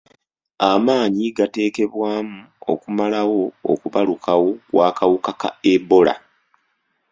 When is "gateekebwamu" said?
1.37-2.39